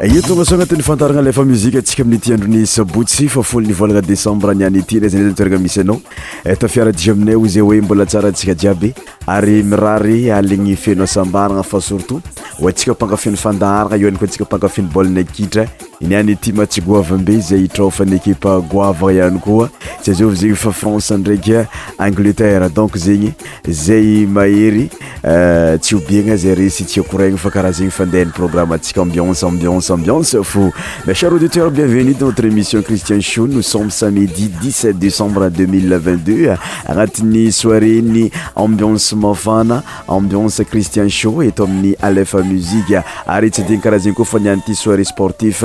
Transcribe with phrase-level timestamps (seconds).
[0.00, 4.50] ia toonga sao agnatin'ny fantarana lefa muzikua antsika amin'nytiandrony sabotsy fa folo ny volagna décembre
[4.52, 6.00] aniany tyana zany za yitoerana misy anao
[6.60, 8.92] tafiaradiy aminay o zay hoe mbola tsara antsika jiaby
[9.26, 12.22] ary mirary aligny feno sambarana fa surtout
[12.60, 15.66] o antsika mpankafiny fandaharagna io anikoa antsika mpankafeny bolna kitra
[16.00, 19.68] nyanty matsigovmbe zay trfanykipe gv anykoa
[20.02, 21.64] sy azavzegny fa france ndraiky
[21.98, 23.32] angleterre donk zegny
[23.68, 24.90] zay mahery
[25.24, 30.56] euh, tsy obeana zare sytsykorana fa karaha zenyfandehn'yprogramsikambinceambinceambience f
[31.06, 36.56] macherauditeur bienvenunotrémission cristien sh nosso samidi 7 décembre 20
[36.86, 42.84] anati'ny soirény ambience me fana ambince cristien sh etoamin'y lf muzi
[43.26, 45.64] ary tsy dina karah zeny kofaniantysoirésportif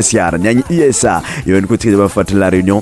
[0.01, 2.81] sar ñani usa yowen kotirijeba fatt la réunion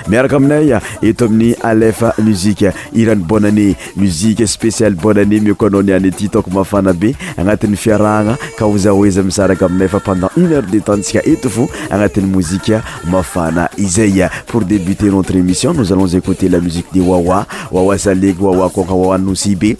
[0.07, 6.93] miaraka aminaya eto amin'ny alefa muzika irany bonanée musie spécialbonanée miko anao nianyty tako mafana
[6.93, 14.27] be agnatin'yfiarahana kazaozamisaraka aminay fa pendant une heure de tentsika et fo agnatin'y mozikamafana izay
[14.47, 19.77] pour débuternotreémission nozalonzécote lamusi waw awasae waowaos be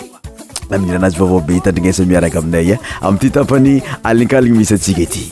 [0.71, 5.31] amraazy vavabe itndrinasa miaraka aminay amiity tapany alinkaliny misy atsika ity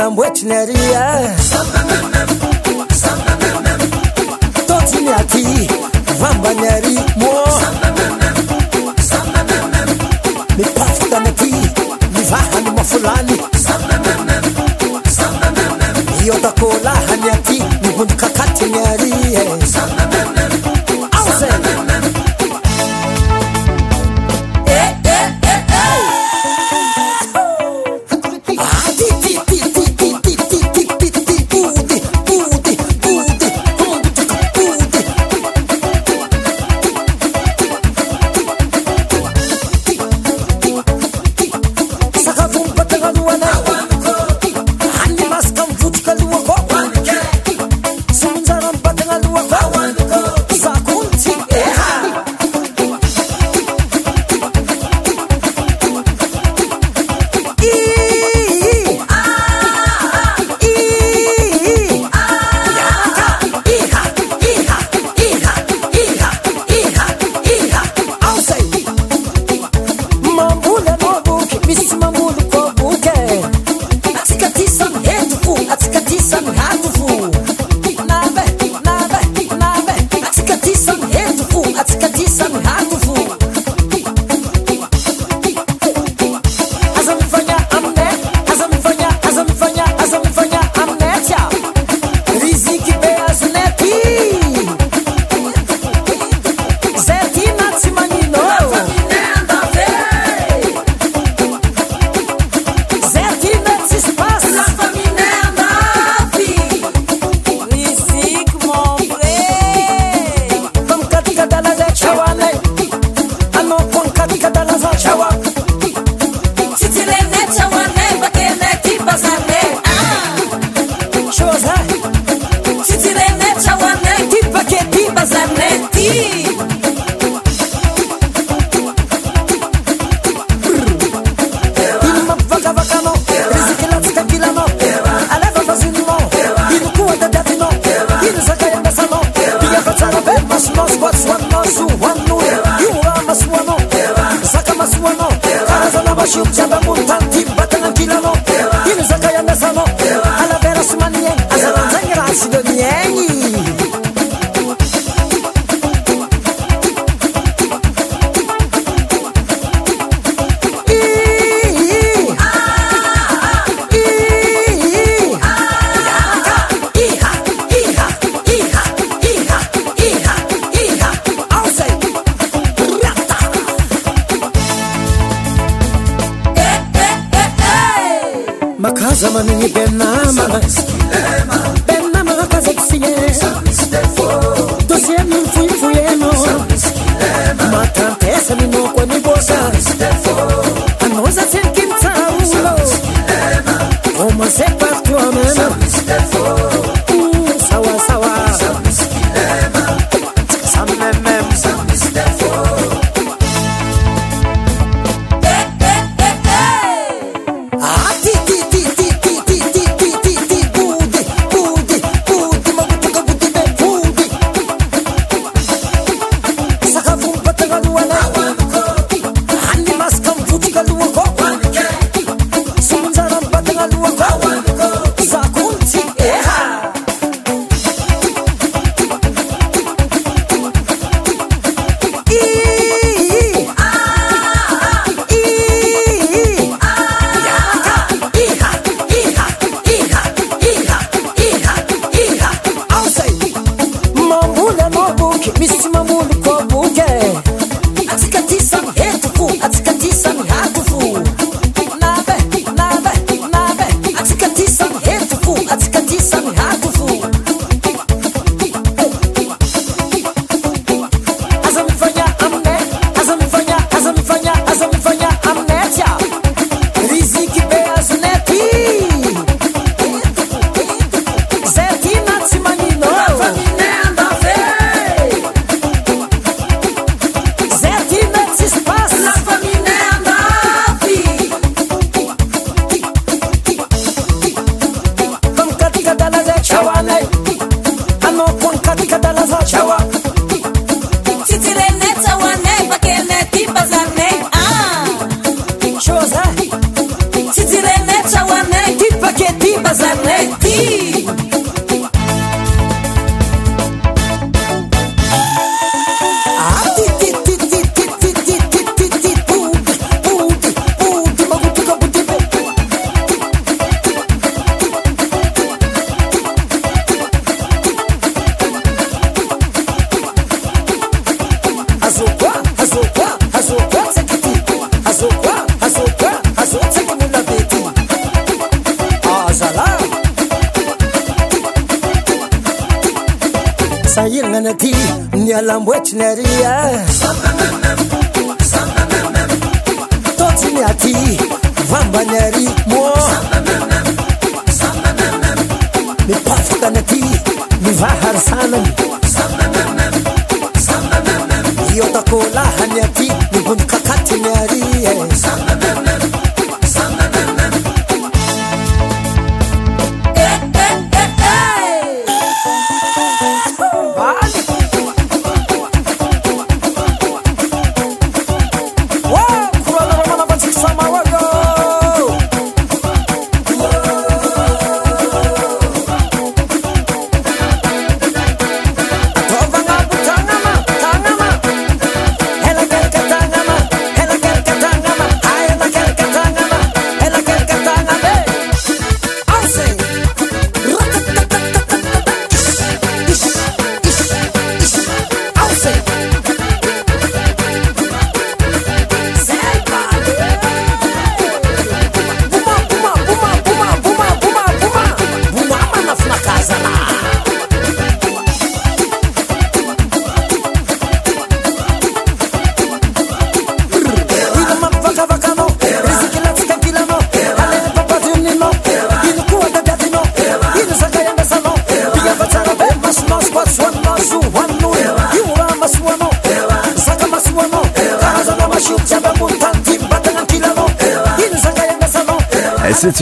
[0.00, 0.68] I'm waiting at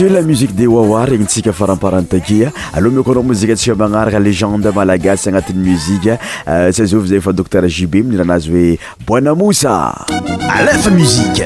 [0.09, 5.27] la musique de wawa regny tsika faramparany takia aloha mikoanao mozika ntsika magnaraka légende malagas
[5.27, 6.13] agnatin'ny muzika
[6.47, 10.05] euh, sy azaova zany fa docteur jibe miirahanazy hoe boina moussa
[10.57, 11.45] alefa musike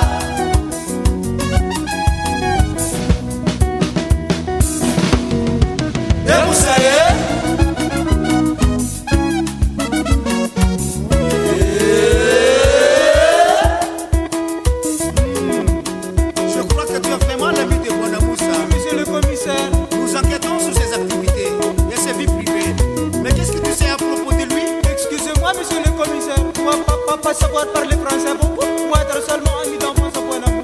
[27.33, 30.63] pas savoir parler français bon ou être seulement ami d'enfance à bon amour.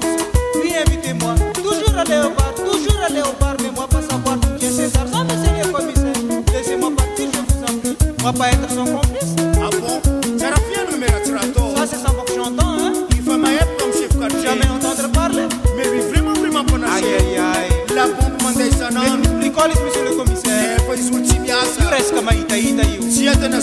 [0.62, 4.66] Viens invitez-moi, toujours aller au bar, toujours aller au bar, mais moi pas savoir qui
[4.66, 6.20] est César, ça me le commissaire.
[6.52, 9.32] Laissez-moi partir, je vous en prie, moi pas être son complice.
[9.64, 9.96] Ah bon,
[10.38, 11.62] mais la mériterato.
[11.76, 12.92] Ça c'est ça que j'entends, hein.
[13.12, 14.44] Il faut m'aider comme chef quartier.
[14.50, 15.48] Jamais entendre parler.
[15.74, 17.96] Mais lui vraiment, vraiment bon Aïe, aïe, aïe.
[17.96, 19.40] La bombe ça son nom.
[19.40, 20.76] L'école monsieur le commissaire.
[20.76, 21.80] Il eh, faut insulter bien ça.
[21.82, 23.00] Tu restes comme Aïtaïtaï.
[23.10, 23.62] Si elle te n'a pas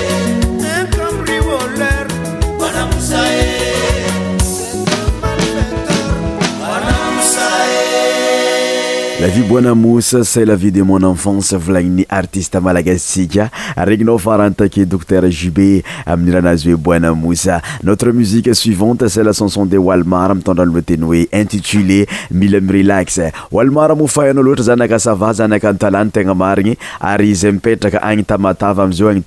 [0.08, 0.11] Eh.
[9.32, 13.46] vy boina mosa sel vie de mon enfance volagniny artiste malagasisika
[13.88, 20.64] regninao farantake dokter jube amin'ny rahanazy oe boina mosa notre musique suivante selchanson de alarmitdra
[20.68, 22.96] ltey oe ittéitaanaina
[28.44, 29.22] ratata az nany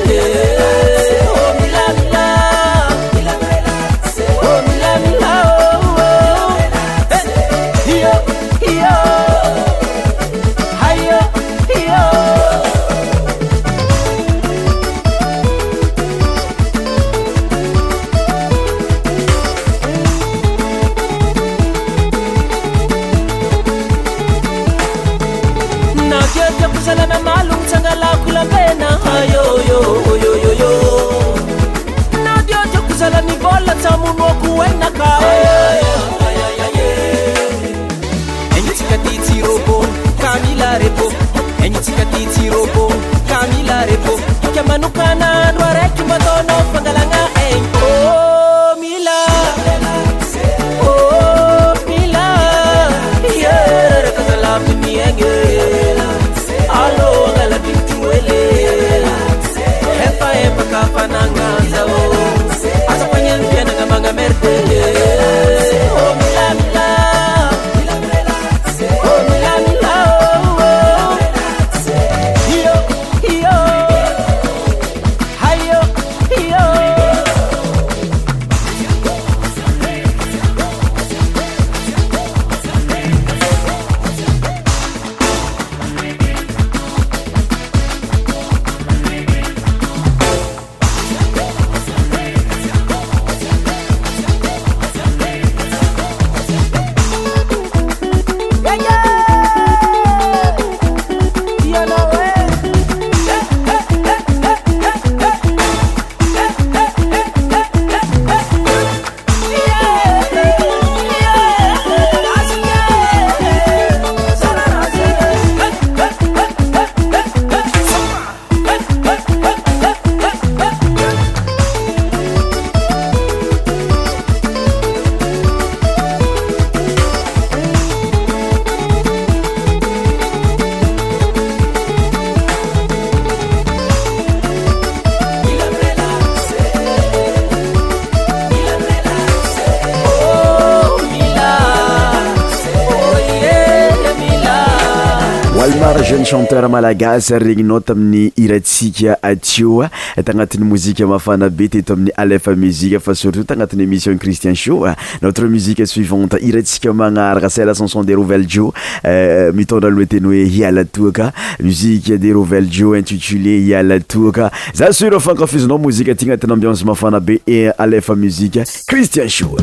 [146.71, 149.89] malagasregninao tamin'ny iratsika atioa
[150.23, 154.85] tagnatin'y mozika mafana be teto amin'ny alfa musika fa surtout tagnatin'y émission cristien sho
[155.21, 158.73] notre musike suivante iratsika manaraka selcanson de rovellejo
[159.05, 161.31] euh, mitondra lohateny hoe hialatoaka
[161.61, 167.67] musike de rovelljo intitule hialatoaka za sur fankafizinao mozika ty anatiny ambianzy mafana be e
[167.77, 169.55] alfa muzika christien so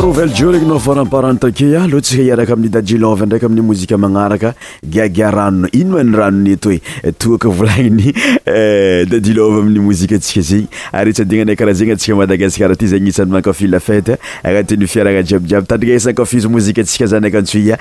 [0.00, 4.52] rvje regny na foramparan take lotsika iaraka amin'y dajilov ndraky amin'ny mozika manaraka
[4.92, 11.78] giagiarano ino manyranonet oe eh, toakavlaniydaiov eh, amiy mozitsika zeny ary ts dina na karaha
[11.80, 17.76] zeny atsiamadagasikar ty za isan'ny mankafilfety eh, agnatin'yfiarana jiabjiabytaiaiakafizmzsiazan akatsojo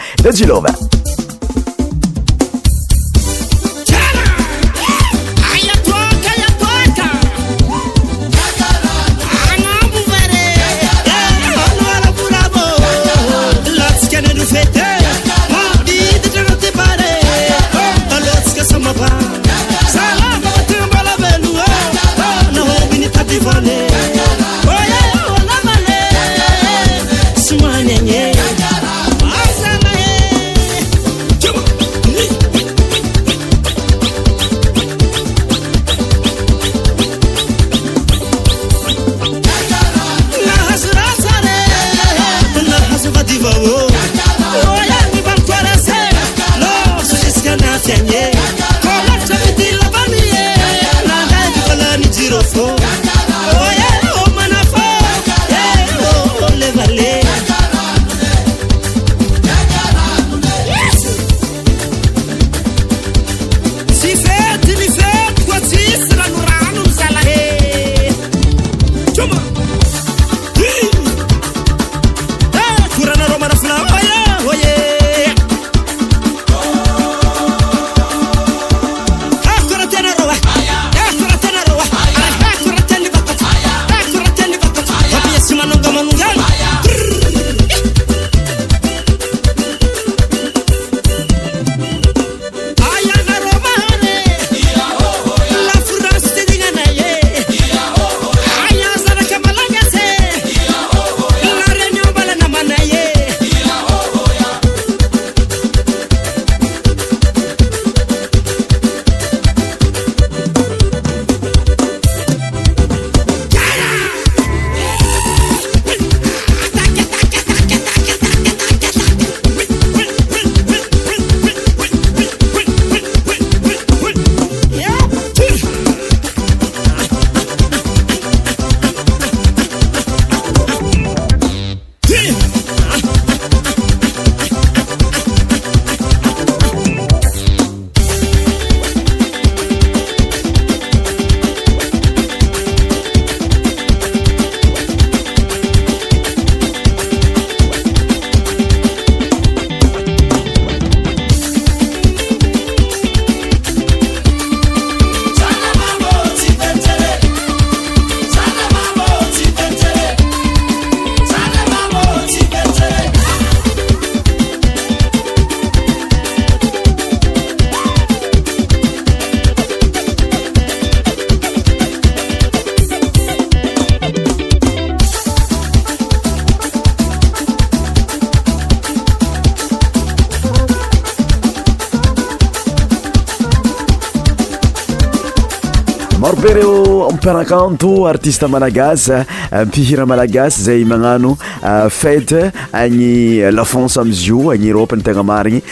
[187.26, 189.12] parakanto artiste malagasy
[189.50, 191.34] eh, mpihira malagasy zay magnano
[191.64, 195.64] eh, fete eh, agny lafance amzyio agny ropany tegna marigny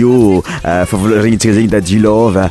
[0.00, 0.42] io
[0.90, 2.50] favol regnitsika zegny dajilova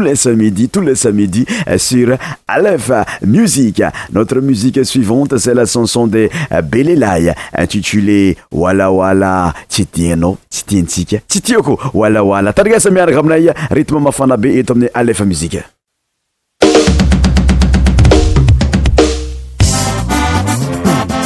[0.01, 2.91] les samedis, tous les samedis euh, sur Aleph
[3.25, 3.81] Music.
[4.11, 11.79] Notre musique suivante, c'est la chanson de euh, Belelay intitulée Wala Wala Titieno Titientika Titioko
[11.93, 12.51] Wala Wala.
[12.53, 15.59] Targasa miaraka aminay rythme mafana be eto amin'ny Aleph Musique.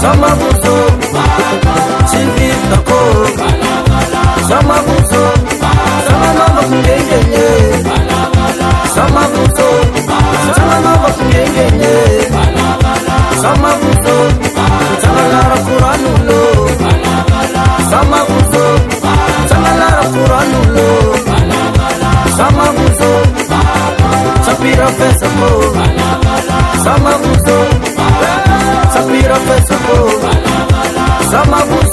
[0.00, 0.76] sama buzo
[2.10, 3.00] cinti tako
[4.48, 5.24] sama buzo
[6.08, 7.46] sama mama kungengenye
[8.94, 9.68] sama buzo
[10.54, 11.08] sama mama
[13.42, 14.16] sama buzo
[15.02, 16.42] sama lara kuranulo
[17.90, 18.64] sama buzo
[19.50, 20.88] sama lara kuranulo
[22.36, 23.12] sama buzo
[24.46, 25.52] sapira fesapo
[26.84, 27.75] sama buzo
[31.30, 31.85] Samabu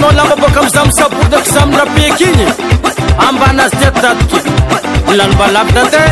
[0.00, 2.44] nao lambabôka am zamysabodako zamin-drapiky igny
[3.28, 4.38] ambanazy diatdatiky
[5.18, 6.02] lanim-balaky daty eb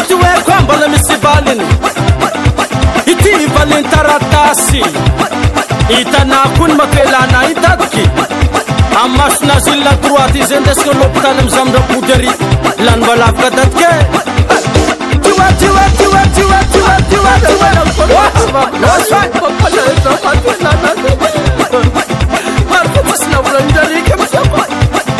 [0.00, 1.64] ity hoaikoa mbala misy sibaliny
[3.06, 4.80] hity valiny taratasy
[6.00, 8.04] itanàkoa ny mafilana i datiky
[9.04, 12.30] amasonazy ilna droite izy a ndesaka lopitany amiy zamin-drapodry ry
[12.84, 14.00] lanim-balavikadatika e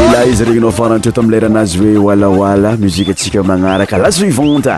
[0.00, 4.74] elaha izy regnynao faranteo to amiley rahanazy hoe oalaoala muzika atsika magnaraka lasoivante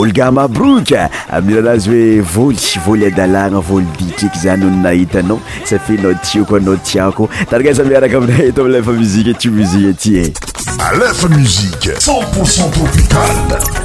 [0.00, 0.92] olgama brok
[1.32, 7.28] amin''rahanazy hoe vôly voly adalagna voly ditriky zany ono nahitanao safi nao tioko anao tiako
[7.50, 10.32] taragaza miaraka aminahita amilefa muzike tio mizie aty e
[10.90, 13.81] alefa muzike centpourcent popitale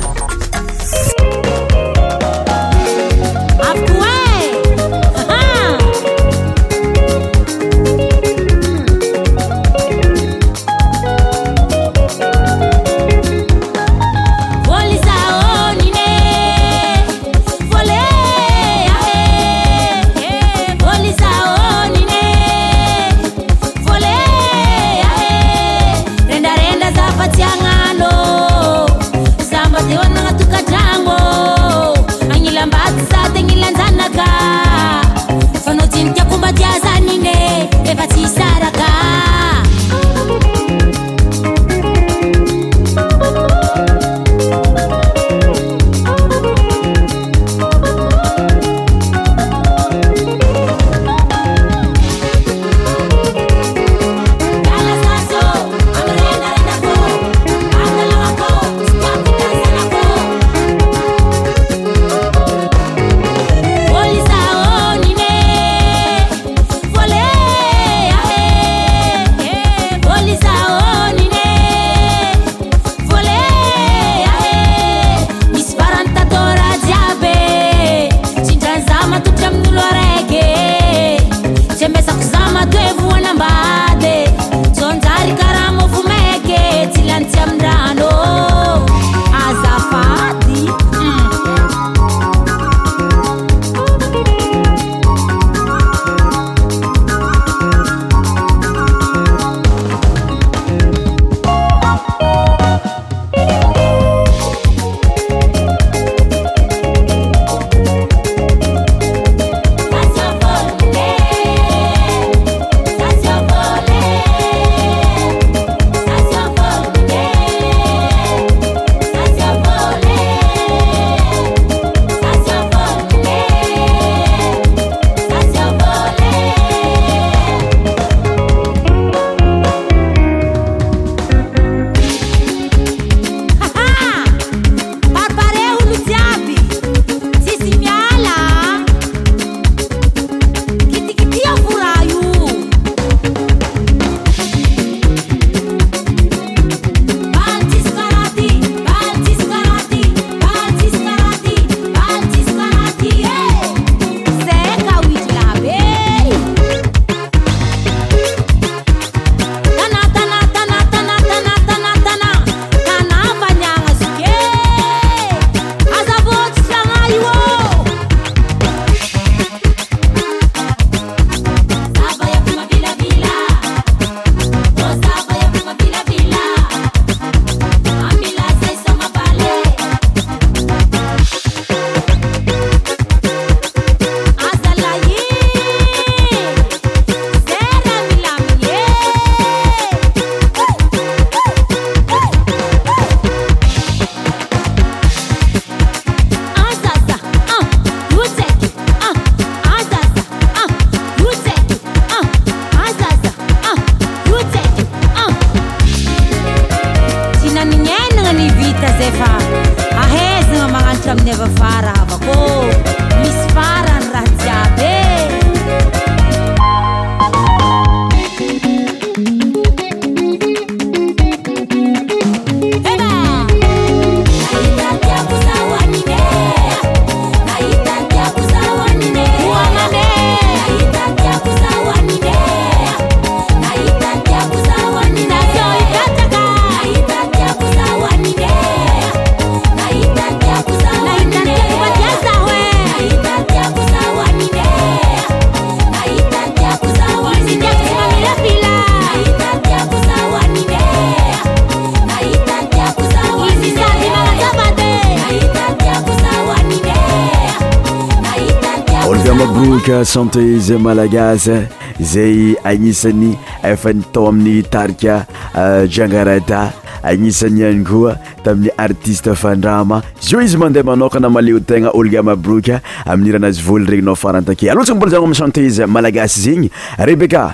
[260.41, 261.65] izy malagasy
[261.99, 263.33] zay agnisany
[263.65, 265.25] efa nytao amin'ny tarika
[265.57, 266.71] euh, djangarata
[267.01, 273.33] agnisany angoa tamin'ny artiste fandrama zy io izy mandeha manokana maleo tegna olga mabroka aminy
[273.33, 277.53] iranazy voloregninao farantake alaoataia mbola zanno minny hante izy malagasy zyegny rebecca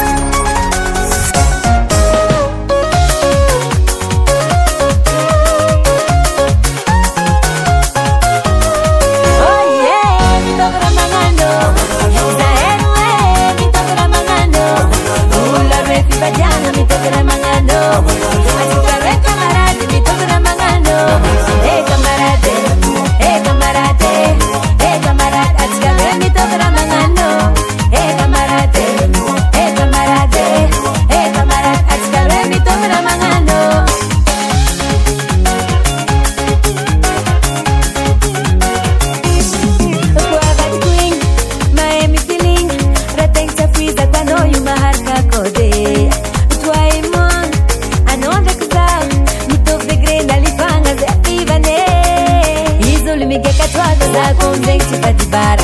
[54.13, 55.63] Să convenții pe dibare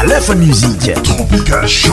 [0.00, 1.92] alefa muziqe tropicacho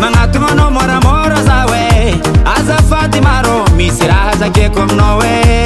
[0.00, 1.82] mangatumano moramora zawe
[2.56, 5.59] azafadimaro misirazakekomnoe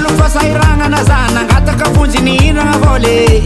[0.00, 3.42] lofasairagnana za nangataka vonjy ni hiragna vao le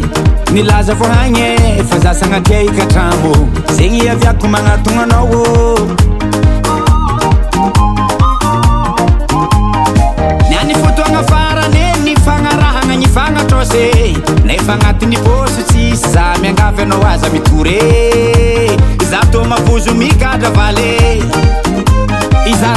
[0.52, 3.36] nilaza vohagne efa zasagnatria ikatrambo
[3.72, 5.78] ze gny aviako manatogna anaoô
[10.50, 13.90] nyany fotoagna farane ny fagnarahagna ny fagnatrose
[14.44, 18.78] n efa agnatin'ny pôsytsy za miangavy anao aza mitoré
[19.10, 20.98] zato mavozo migatra vale
[22.46, 22.68] ia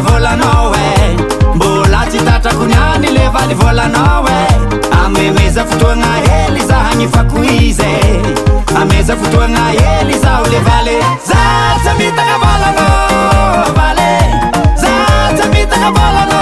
[0.00, 1.16] volana eh.
[1.54, 5.04] mbola tsy tatrakoniany le valy volana e eh.
[5.04, 8.80] amemezafotoagna hely zahagnyfako izy eh.
[8.80, 10.96] ameza fotoagna hely zao le vale
[11.28, 14.08] zasamitana vôlanale
[14.82, 16.35] zasamitanav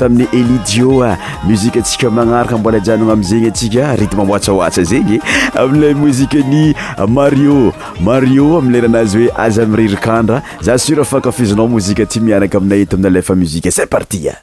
[0.00, 5.20] tamin'ny elijioa muzika atsika magnaraka mbola janona amizegny atsika rity mahoatsahoatsa zegny
[5.54, 6.74] amiley mozika ny
[7.08, 13.06] mario mario amilenanazy hoe aza amiririkandra za sura afankafizinao mozika ty mianaka aminay ta aminy
[13.08, 14.34] alefa muzika san partia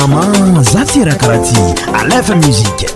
[0.00, 0.26] ama
[0.72, 1.60] za syraha karaha ty
[1.92, 2.93] alefa mzika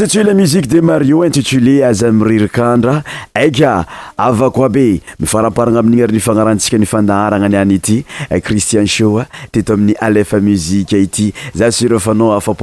[0.00, 3.02] sitsu la musique de mario intitulé aza miyririkandra
[3.34, 3.84] aika
[4.20, 11.06] avako be mifaramparagna min'igny rnifagnarantsika nifandaharana niany ity eh, cristien eh, teto amin'ny alefa mike
[11.06, 12.60] ty za sranao ap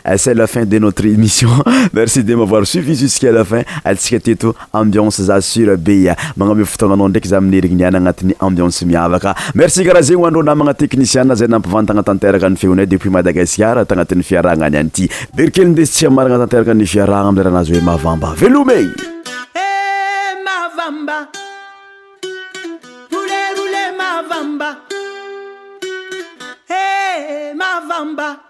[0.00, 7.96] erak atyiteroteéissionsanindenoteéis deavoir suifi jusq'àlafin atsika teto ambianse zasur bea magname fotoagnanao ndraiky za minerigninyany
[8.00, 14.24] agnatin'ny ambianse miavaka merci karaha zegny oandro namagna tekniciana zay nampivantagnatanteraka ny feonay depuis madagasikaratagnatin'ny
[14.28, 15.04] fiarahagna any anyity
[15.36, 19.18] berikelyndesy tsy amara agnatanteraka nyfiarahagna am lerahanazy hoe mavamba velomaabbb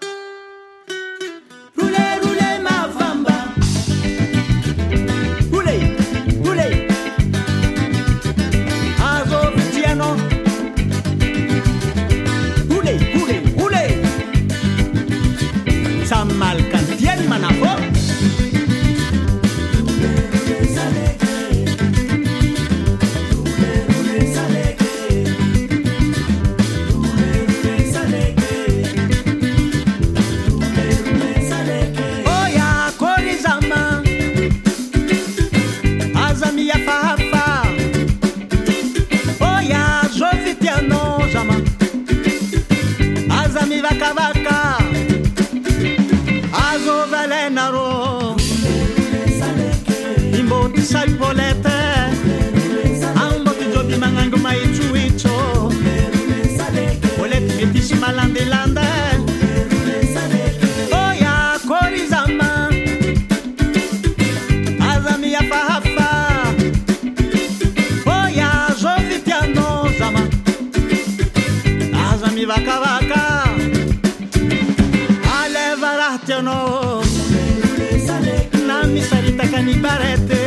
[79.63, 80.40] tieni barette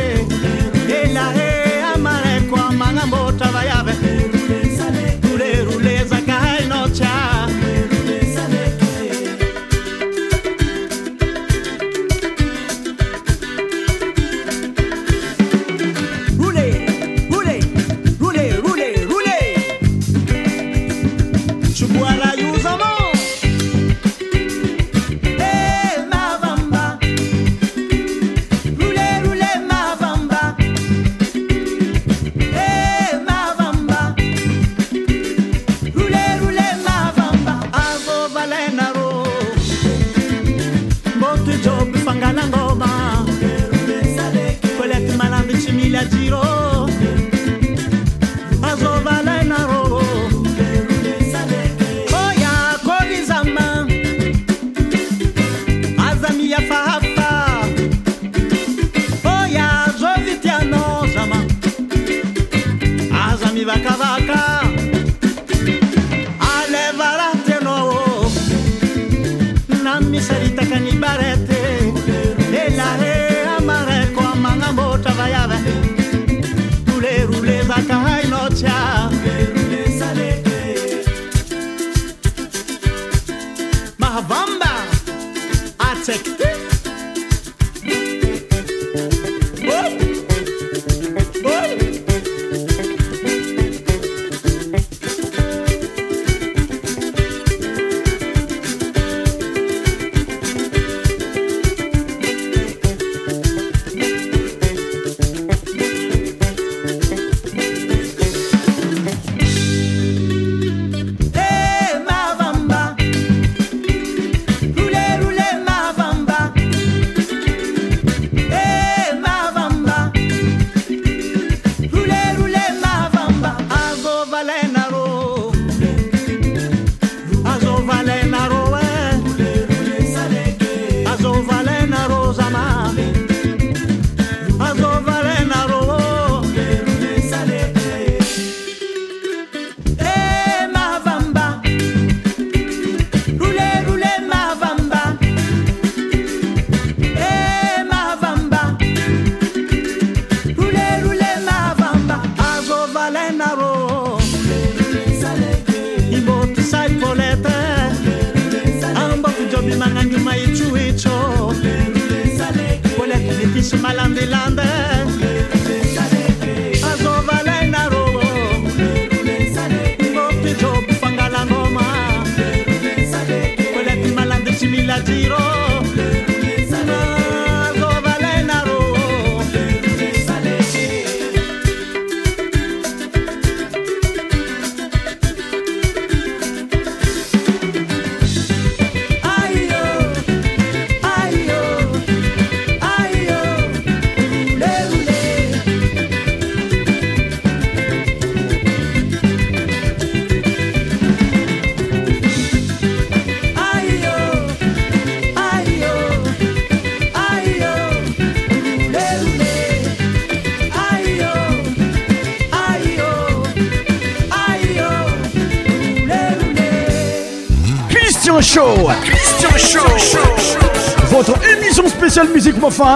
[222.23, 222.87] la musique pour sur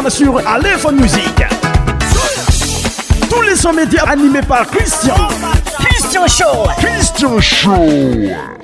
[0.48, 1.44] Aléphone Musique.
[3.30, 5.16] Tous les sons médias animés par Christian.
[5.80, 6.70] Christian Show.
[6.80, 8.59] Christian Show.